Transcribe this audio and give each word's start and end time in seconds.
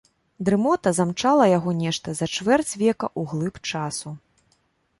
Дрымота 0.47 0.93
замчала 0.99 1.45
яго 1.57 1.71
нешта 1.83 2.15
за 2.19 2.25
чвэрць 2.37 2.73
века 2.85 3.05
ў 3.19 3.33
глыб 3.35 3.55
часу. 3.73 4.19